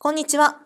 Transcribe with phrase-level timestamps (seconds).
[0.00, 0.58] こんにちは。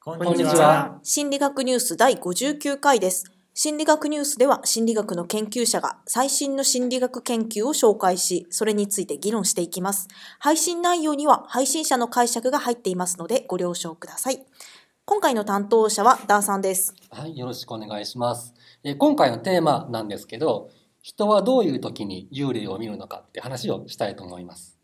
[0.00, 0.98] こんにちは。
[1.04, 3.30] 心理学ニュース第59回です。
[3.54, 10.08] 心理学ニュースでは心理学の研究者が最新の心理学研究を紹介し、それについて議論していきます。
[10.40, 14.44] 配信内容には配信者の解釈が入っていますのでご了承ください。
[15.04, 16.92] 今回の担当者はダーさんです。
[17.12, 18.54] はい、よろしくお願いします。
[18.82, 20.68] えー今回のテーマなんですけど、
[21.00, 24.79] 人はどういう時に幽霊を見るのかって話をしたいと思います。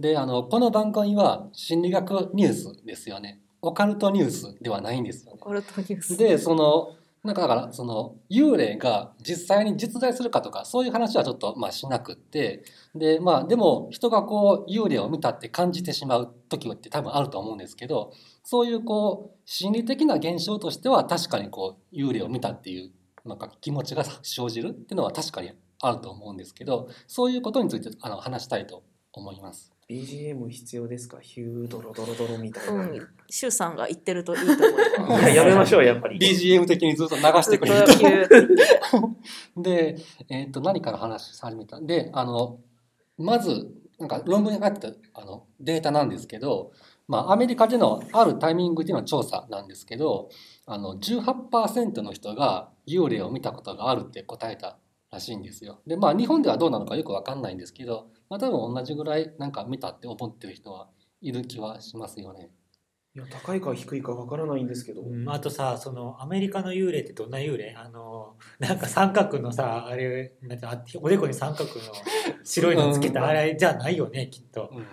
[0.00, 3.38] で、あの、この番組は心理学ニュースですよね。
[3.60, 5.38] オカルトニュースではないんですよね。
[5.38, 12.64] コルトニュースで、その、なんかだから、その、幽霊が実際に実在するかとか、そういう話はちょっと、まあしなくって、
[12.94, 22.90] で、まあでも、人がこう、幽霊を見たって感じてしまう時って多分あると思うんですけど、そういうこう、心理的な現象としては確かにこう、幽霊を見たっていう、
[23.26, 29.69] なんか気持ちが生じるっていうのは確かにあると思うんですけど、そういうことについてあの話したいと思います。
[29.90, 31.18] BGM 必要ですか？
[31.20, 32.72] ヒュードロドロドロみたいな。
[32.74, 34.52] うん、シュウさんが言ってるといいと
[35.02, 35.36] 思いまいす。
[35.36, 36.18] や やめましょう、やっぱり。
[36.18, 38.56] BGM 的にずっと流してくれる
[39.56, 39.96] で、
[40.28, 41.80] えっと何から話し始めた？
[41.80, 42.60] であの
[43.18, 46.70] まずなんか論文に書いてたあのデータなんですけど、
[47.08, 50.30] まあ、アメリカでのあるタイミングでの調査なんですけど
[50.66, 54.78] あの18%の人が幽霊を見たことがあるって答えた
[55.10, 55.80] らしいんですよ。
[55.86, 60.88] でまあ日本ではどうなのかよくわかんないんですけど、まあ、多分同じぐらいなんか見たって思ってる人は
[61.20, 62.50] いる気はしますよね。
[63.12, 65.02] いや高いか低いかわからないんですけど。
[65.02, 67.74] うん、あとさそのアメリカの幽霊ってどんな幽霊？
[67.76, 71.74] あのなんか三角のさあれなんかあおでこに三角の
[72.44, 73.26] 白いのつけたうん。
[73.26, 74.70] あれじゃないよねきっと。
[74.72, 74.86] うん。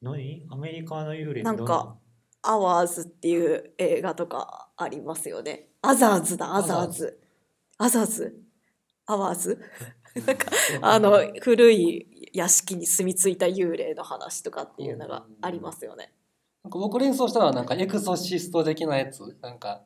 [0.00, 0.46] 何？
[0.50, 1.52] アメリカの幽霊ってどな？
[1.52, 1.96] んか
[2.40, 5.68] アワーズっていう映画とかありますよね。
[5.82, 7.20] アザーズだ、アザーズ。
[7.76, 8.34] アザーズ
[9.06, 9.60] アワーズ
[10.26, 10.46] なんか、
[10.82, 16.12] あの、古い屋敷に住み着いた幽霊の話とかっていうのがありますよね。
[16.64, 19.82] なんか僕連想したらなんかエクソシスト的なやつなんか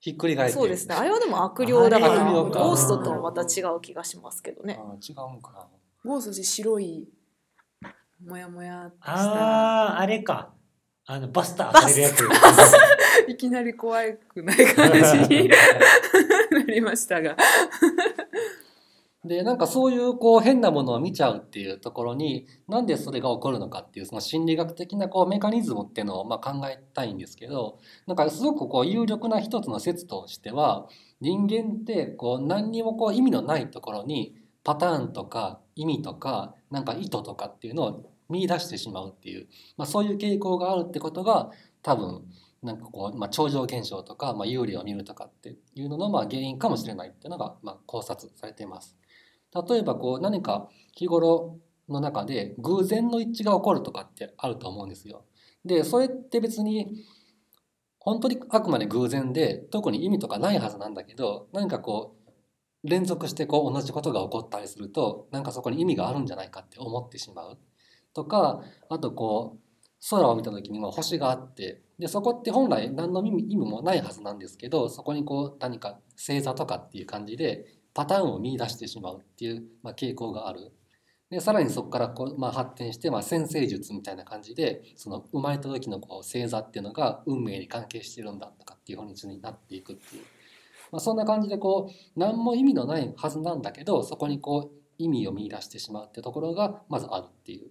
[0.00, 0.54] ひっくり返って。
[0.54, 0.94] そうですね。
[0.94, 4.78] あれはでも悪霊だから、ゴーストとはまた違う気がしますけどね。
[4.80, 5.52] あ違うんか。
[5.52, 5.66] な。
[6.04, 7.08] ゴーストで白い
[8.24, 10.52] もやもやあああれか。
[11.06, 12.22] あのバスターされるやつ。
[13.28, 14.92] いきなり怖くない感
[15.28, 15.48] じに
[16.50, 17.36] なりましたが
[19.28, 30.88] でなんかそういうこう変なものを見ちゃうっていうところになんでそれが起こるのかっていうその心理学的なこうメカニズムっていうのをま考えたいんですけどなんかすごくこう有力な一つの説としては
[31.20, 34.34] 人間ってこう何にもこう意味のないところに
[34.64, 39.46] パターンとか意味とかなんか意図とかっていうのを見出してしまうっていう、
[39.76, 41.50] まあ、そういう傾向があるってことが
[41.82, 42.22] 多分
[42.62, 48.96] なんかこう、まあ、超常現象とか、まあ、幽霊を見るとかっていうののまあ原因かもしれないっていうのがまあ考察されています。
[49.54, 55.24] 例えばこう何か日頃の中で偶然の一致が起こるとかってあると思うんですよ。
[55.64, 57.04] でそれって別に
[57.98, 67.58] 本当にあくまで偶然で特に意味とかないはずなんだけど何かこう連続してこう同じことが起こったりするとなんかそこに意味があるんじゃないかって思ってしまう
[68.14, 69.60] とかあとこう
[70.10, 80.72] 空を見た時にも星があってでそこって本来何の意味意味もないはずなんですけどそこにこう何か星座とかっていう感じでパターンを見出してしまうっていう、まあ、傾向がある。
[81.30, 90.22] でさらにそこからこう、まあ、発展して、まあ、先生術みたいな感じでその生まれた時のこう星座っていうのが運命に関係してるんだとかっていうふうになっていくっていう、
[90.90, 97.70] まあ、そんな感じでこう何も意味のないはずなんだけどそこにこう意味を見出してしまうってところがまずあるっていう。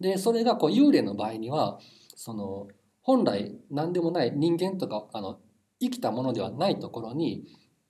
[0.00, 1.78] でそれがこう幽霊の場合には
[2.14, 2.68] その
[3.02, 5.40] 本来何でもない人間とかあの
[5.80, 7.44] 生きたものではないところに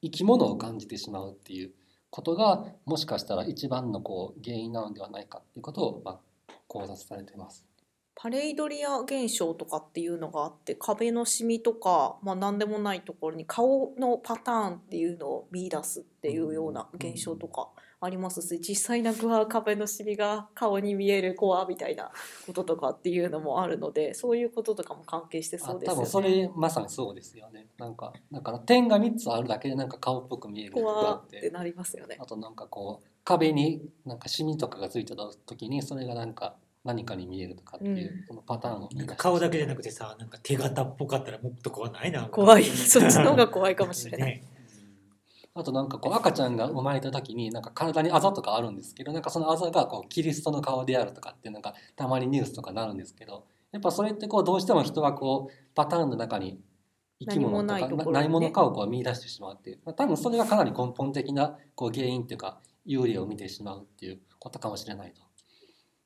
[0.05, 1.73] 生き物を感じてしまうっていう
[2.11, 6.21] ことがもしかしたら一番のこう原因なのではないかっていうことを、ま、
[6.69, 7.65] 考察されています。
[8.17, 17.69] パレイドリア現象とかっていうのがあって壁のシミとか、まあ、何でもないところに顔のパターンっていうのを見出すっていうような現象とか
[18.01, 22.11] ありますし実際なんか壁のシミが顔に見える怖みたいな
[22.47, 25.97] こととかっていうのもあるのでそういうこととかも関係してあそうですよね。
[25.97, 27.67] 多分それまさにそうですよね。
[27.79, 32.27] なんかだから点が3つあるだけでなんか顔っぽく見えるとかっってなりますよねあ。
[32.27, 38.27] となんかこう壁になんかシミとかがついてた時にそれがなんか何かに見えるとかっていう、うん。
[38.29, 42.65] そのパターンを見なんか出して顔だけじゃなくてさなんか手形っぽかったらもっと怖ないな 怖い。
[42.65, 44.33] そっちの方が怖いかもしれない。
[44.33, 44.45] ね。
[45.55, 56.61] あとなんかこう赤ちゃんが生まれた時になんか体にあざとかあるんですけどなんかそのあざがこうキリストの顔であるとかってなんかたまにニュースとかなるんですけどやっぱそれってこうどうしても人はこうパターンの中に
[57.21, 58.13] 生き物とか何もないところにね。
[58.13, 65.23] な何者かをこう見出してしまうっていう、まあ、多分それがかなり根本的なこう原因っていうか幽霊を見てしまうっていうことかもしれないと。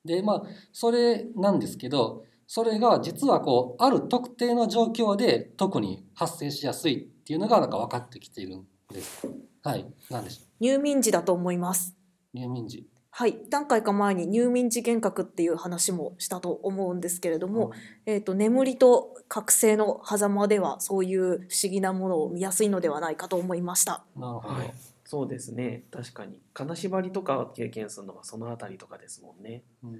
[0.08, 9.28] でまあそれなんですけどそれが実はこうある特定の状況で特に発生しやすいっていうのがなんか分かってきているんです。
[9.62, 11.94] はい、なんでしょ入眠時だと思います。
[12.34, 12.38] う。
[12.38, 12.86] 入眠時。
[13.10, 17.72] はい、何回か前に入眠時幻覚っていう話もしたと思うんですけれども、
[18.06, 24.04] えー、と眠りと覚醒の狭間ではそういう不思議なものを見やすいのではないかと思いました。
[24.16, 24.54] なるほど。
[24.54, 24.72] はい
[25.08, 25.84] そうですね。
[25.90, 26.38] 確かに。
[26.52, 29.62] 金縛りとかを経験するのはそのあたりとかですもんね。
[29.82, 29.96] うん。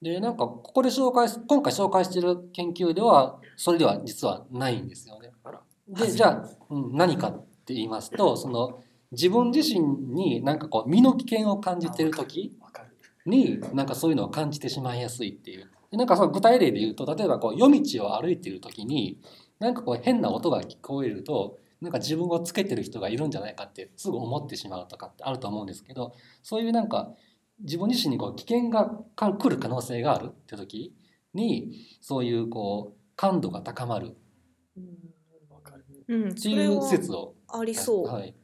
[0.00, 5.32] でなんかここで紹介す今回紹介している研究ではそれでは実はないんですよね。
[5.88, 12.56] でじゃあ、うん、何かって言いますと その自分自身になんかこう身の危険を感じてる時
[13.24, 15.68] になんかそういうのを感じてしまいやすいっていう。
[15.90, 19.18] でなんかその具体例で言うと例えばこう夜道を歩いている時に
[19.58, 27.14] なんかこう変な音が聞こえるとなんか自分をつけてる人がいるんじゃないかってすぐ思ってしまうとかってあると思うんですけどそういうなんか
[27.60, 30.94] 自分自身にこう危険がか来る可能性があるって時
[31.34, 34.08] にそういうこう感度が高まる。
[34.08, 34.12] っ
[35.50, 35.84] わかる。
[36.08, 38.06] うん、ていう説をありそう。
[38.06, 38.34] はい、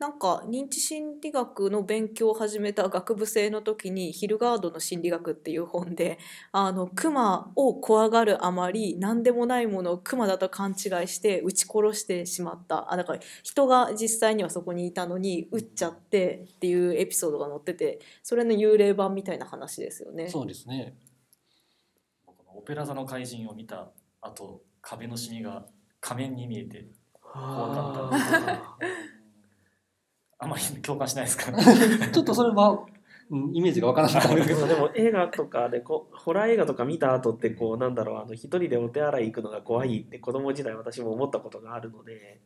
[0.00, 6.18] なんか認知心理学の勉強を始めた学部生の時に「ヒルガードの心理学」っていう本で
[6.52, 10.76] あのクマを怖がるあまり何でもないものをクマだと勘違い
[11.06, 20.28] して撃ち殺してしまったあだから人が実際にはそこにいたのに撃っちゃってっていうエピソードが載っててそれの幽霊版みたいな話ですよね。
[20.28, 20.96] そうですね。
[22.24, 23.90] このオペラ座の怪人を見た
[24.22, 25.66] 後壁のシミが
[26.00, 26.88] 仮面に見えて
[27.34, 28.08] あ
[30.40, 31.52] あまり共感しないですか？
[32.12, 32.84] ちょっとそれは、
[33.30, 34.32] うん、イメージがわからなかった。
[34.32, 42.40] んですけどーでも映画とかでこうホラー映画とか見た後ってこうなんだろうあの一人でお手洗い行くのが怖いって子供時代私も思ったことがあるので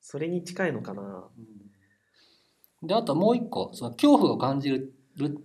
[0.00, 1.28] それに近いのかな。
[2.82, 4.94] であともう一個その恐怖を感じる、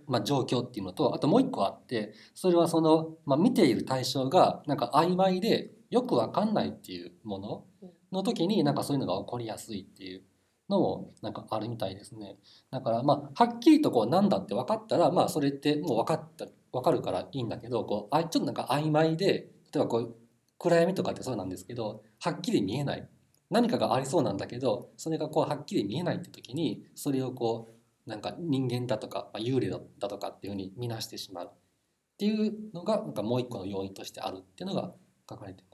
[0.06, 7.64] まあ、状況っていうのとあともう一個あってそれはその、まあ、見ている対象がなんか曖昧でよくわかんないっていうもの
[8.12, 10.22] の時になんかそういうのが起こりやすいっていう
[10.68, 12.36] のもなんかあるみたいですね。
[12.70, 20.16] だからまあはっきりとこうなんだって分かったらまあそれってもう分かった分かるからいいんだけどこうあちょっとなんか曖昧で例えばこう
[20.58, 23.08] 暗闇とかってそうなんですけどはっきり見えない
[23.50, 27.74] 何かがありそうなんだけどそれがこうはっきり見えないって時にそれをこ
[28.06, 34.92] うなんか人間だとか、まあ、幽霊だとかっていうふうに見なしてしまうっていうのがなんかもう一個の要因としてあるっていうのが
[35.28, 35.73] 書かれてま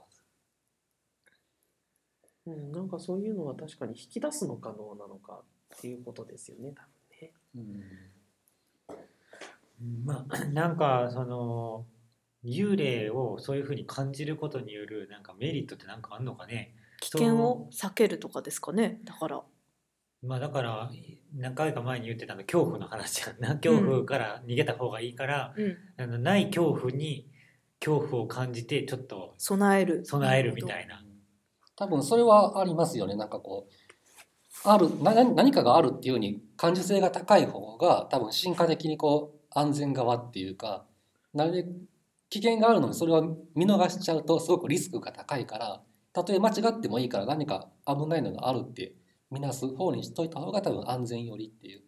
[2.53, 5.41] うん、なんかそういうのは確かに引き出すの可能なのか
[5.75, 6.81] っていうことですよね多
[7.55, 7.81] 分ね。
[10.05, 11.85] まあ なんかその
[12.43, 16.75] 幽霊をそういうふうに感じることによるなんかメリットってなんかあんのかね。
[17.01, 19.41] 危険を避けるとかですかねだから。
[20.23, 20.91] まあだから
[21.35, 23.55] 何回か前に言ってたの恐怖の話やんな。
[23.55, 25.77] 恐怖から逃げた方がいいから、うん。
[25.97, 27.27] あのない恐怖に
[27.79, 30.05] 恐怖を感じてちょっと備える。
[30.05, 31.03] 備えるみたいな。
[31.81, 40.85] 多分それはありますよねなんかこうある何かがあるっていうふうに感受性が高い方が多分進化的にこう安全側っていうか
[41.33, 41.69] なるべく
[42.29, 45.81] 危険があるのにそれを見逃しちゃうとすごくリスクが高いから
[46.13, 48.93] たとえ間違ってもいいから何か危ないのがあるって
[49.31, 51.81] 見なす方にしといた方が多分安全よりっていう。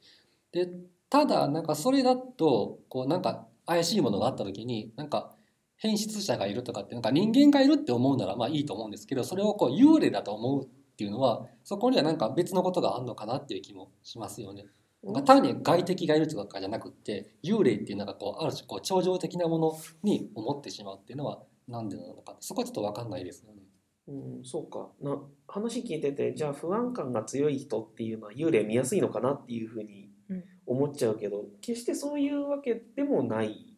[0.53, 0.71] で
[1.11, 5.35] ただなんかそれだとこうなんか怪しいものがあった時になんか
[5.77, 14.65] 変質者がいるとかってなんか人間がいるって思うならまあいいと思うんですけどそれをこう幽霊だと思うっていうのはそこにはなんか別のことがあるのかなっていう気もしますよね。
[15.03, 23.63] なんか単に外敵がいるとかじゃなくって幽霊っていうのがこうある種こう超常的なものに思ってしまうっていうのはなんでなのかそこはちょっと分かんないですよね。
[24.07, 25.17] うん、そうかな
[25.47, 33.72] 話聞いててじゃあ不安感が強い人っていうのは幽霊見やすいのかなっていうふうにうん思っちゃうけど、決してそういうわけでもない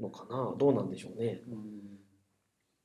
[0.00, 0.54] のかな？
[0.58, 1.42] どうなんでしょうね。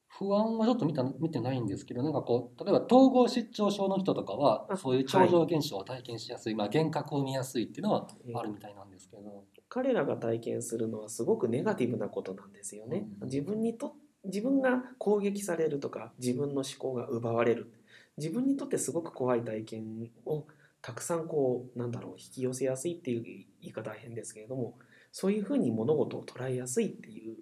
[0.08, 9.44] 不安はちょっと見た見てないんですけどなんかこう例えば統合失調症の人とかはあそういう超常現象を体験しやすい、まあ、幻覚を見やすいっていうのはえーあるみたいなんですけど。
[9.68, 13.08] 彼らが体験するのはすごくネガティブなことなんですよね。
[13.22, 17.74] うん自分にと自分が攻撃されるとか自分の思考が奪われる
[18.18, 20.46] 自分にとってすごく怖い体験を
[20.82, 24.78] たくさんこうなんだろう引き寄せやすいっていう言い方は変ですけれども
[25.18, 27.38] そういうふうに物事を捉えやすいっていう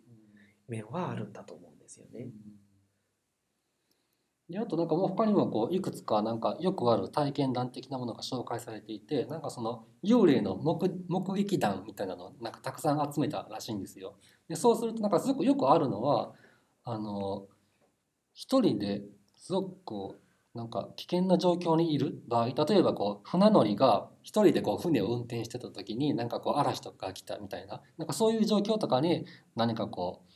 [0.68, 2.28] 面はあるんだと思うんですよね。
[4.48, 14.20] であとなんかもう他にもこういくつかなんかよくある体験談的なものが紹介されていてなんかその幽霊の目目撃談みたいなのをなんかたくさん集めたらしいんですよ。
[14.48, 16.36] でそうするとなんかすごくよくあるのは
[16.84, 17.48] あの
[18.36, 19.02] 一人で
[19.36, 20.23] すごくこう
[20.54, 30.34] なんか危険な状況にいる場合例えばこう船乗りが一人でこう船を運転してた時になんかこう嵐とかが来たみたいななんかそういう状況とかに何かこう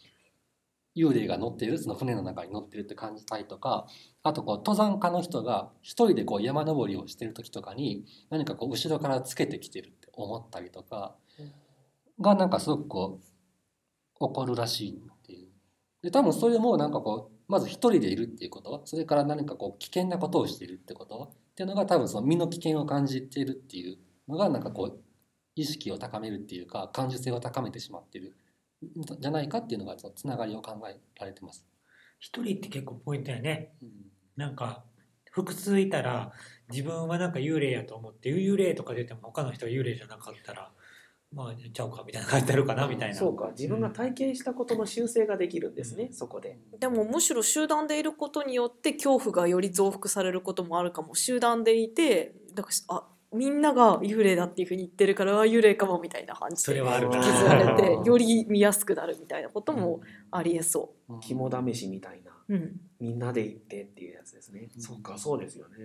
[1.00, 3.86] 幽霊が乗っているその船の中に乗ってるって感じたりとか
[4.24, 11.16] あとこう登山家の人が一人でこう山登りをしてる時とかに何かこう後ろからつけてきてるって思ったりとか
[12.20, 13.20] がなんかすごくこ
[14.20, 15.02] う起こるらしい。
[16.08, 23.98] で多分それもなんかこうまず一人でいるっていうことそれから何かこう危険なことをしているってことっていうのが多分その身の危険を感じているっていう
[24.30, 25.02] のがなんかこう
[25.56, 28.38] 意識を高めるっていうか感受性を高めてしまってる
[28.82, 31.66] んじゃないかっていうのがそのつながりを考えられてます。
[32.20, 33.74] 一人って結構ポイントやね。
[33.82, 33.90] うん
[34.38, 34.84] なんか
[35.32, 36.32] 複数いたら
[36.70, 40.72] 自分はなんか幽霊やと思って幽霊とか出ても他の人は幽霊じゃなかったら
[41.34, 43.16] まあちゃうかみたいな感じになるかなみたいな。
[43.16, 46.58] そうか自分が体験したことの修正ができるんですね、そこで。
[46.80, 53.04] でもむしろ集団でいることによって恐怖がより増幅されることもあるかも集団でいてだからあ
[53.34, 57.18] みんなが幽霊だっていうふうに言ってるからあ幽霊かもみたいな感じでそれはあるな。
[57.18, 60.00] 引きずられてより見やすくなるみたいなことも
[60.32, 62.54] ありえそうん肝試しみたいなう。
[62.54, 64.70] うん、みんなで行ってっていうやつですね。
[64.76, 65.76] うんそうかそうですよね。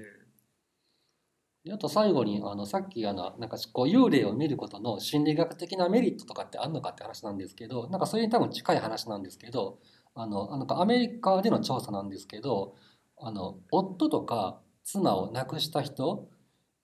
[1.65, 9.79] であと最後にあのさっきあのなんかこう幽霊を見ることの心理学的なメリットとかってあるのかって話なんですけどなんかそれに多分近い話なんですけど
[10.15, 12.75] あのあのアメリカでの調査なんですけど
[13.17, 16.29] あの夫とか妻を亡くした人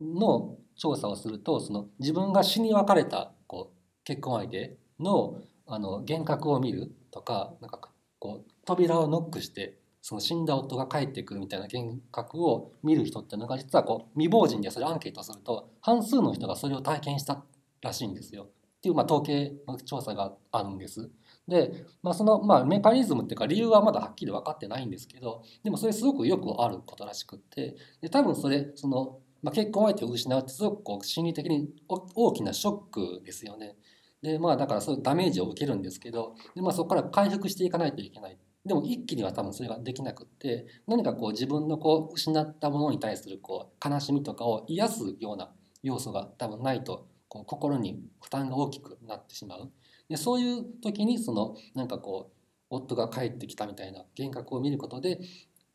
[0.00, 9.76] の調査をするとその自分が死に別れたこう結婚相手のあの幻覚を見るとかなんかこう扉をノックして
[10.09, 17.45] その死んだ夫が帰ってくるみたいな幻覚を見る人っていうのが実はこう未亡人でそれアンケートすると半数の人がそれを体験した
[17.83, 19.53] らしいんですよっていうまあ統計
[19.85, 21.11] 調査があるんです。
[21.47, 33.77] で、まあ、そのまあメカニズムっていうか理由はまだはっきり分かってないんですけどでもそれすごくよくあることらしくってで多分それその、まあ、結婚相手を失うってすごくこう心理的に大きなショックですよね。
[34.23, 38.38] でまあだからそういうダメージを受けるんですけどで、まあ、そこから回復していかないといけない。
[38.69, 45.51] でも一気には多分それができなくって何かこう自分のこう失ったものに対するこう悲しみとかを癒すような
[45.83, 49.71] 要素が多分ないとこう心に負担が大きくなってしまう
[50.09, 52.39] でそういう時にそのなんかこう
[52.71, 55.19] 夫が帰ってきたみたいな幻覚を見ることで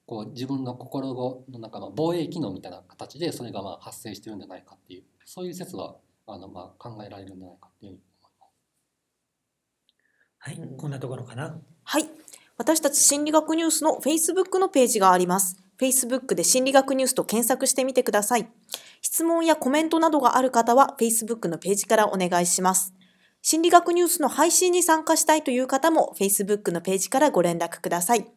[0.05, 1.13] こう自分の心
[1.49, 5.95] のなんかまあ防衛機能みたいな形でそれがまあ発生してるんじゃないかっていうそういう説は
[6.27, 8.53] あのまあ考えられるんじゃないかっていうふうに思います。
[10.39, 11.59] はい、こんなところかな。
[11.83, 12.22] はい。
[12.55, 15.57] 私たち心理学ニュースの Facebook のページがあります。
[15.81, 18.47] Facebook で心理学ニュースと検索してみてください。
[19.01, 22.93] 質問やコメントなどがある方は Facebook のページからお願いします。
[23.41, 28.27] 心理学ニュースの配信に参加したいという方も Facebook のページからご連絡ください。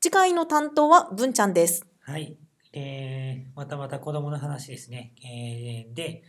[0.00, 1.84] 次回の担当は文ちゃんです。
[2.00, 2.38] はい。
[2.72, 5.14] えー、またまた子供の話ですね。
[5.24, 6.22] えー、で、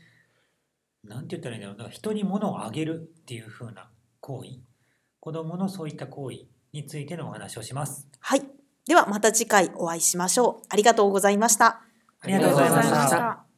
[1.03, 1.77] なんて言ったらいいんだろう。
[1.77, 4.62] だから人に物をあげるっていう風な行為。
[5.19, 8.08] 子供のそういった行為についてのお話をします。
[8.20, 8.44] はい。
[8.86, 10.66] ではまた次回お会いしましょう。
[10.70, 11.82] ありがとうございました。
[12.22, 13.49] ありがとうございましたありがとうございました